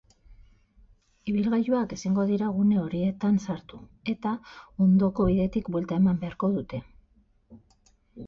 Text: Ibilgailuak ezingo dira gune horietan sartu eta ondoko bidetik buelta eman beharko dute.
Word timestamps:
Ibilgailuak 1.31 1.91
ezingo 1.97 2.23
dira 2.29 2.47
gune 2.55 2.79
horietan 2.83 3.37
sartu 3.45 3.81
eta 4.15 4.33
ondoko 4.87 5.29
bidetik 5.33 5.69
buelta 5.75 5.99
eman 6.03 6.21
beharko 6.25 6.49
dute. 6.57 6.81